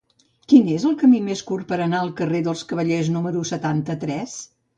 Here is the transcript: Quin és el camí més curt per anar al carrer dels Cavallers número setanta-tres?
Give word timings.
Quin 0.51 0.69
és 0.75 0.85
el 0.91 0.95
camí 1.01 1.19
més 1.27 1.43
curt 1.49 1.67
per 1.73 1.79
anar 1.85 1.99
al 2.05 2.09
carrer 2.21 2.41
dels 2.49 2.65
Cavallers 2.73 3.13
número 3.19 3.45
setanta-tres? 3.53 4.37